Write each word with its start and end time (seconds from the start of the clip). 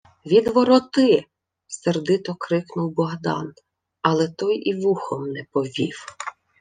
—Відвороти!— 0.25 1.25
сердито 1.67 2.35
крикнув 2.39 2.91
Богдан, 2.93 3.53
але 4.01 4.27
той 4.27 4.55
і 4.57 4.81
вухом 4.81 5.23
не 5.31 5.45
повів: 5.51 6.05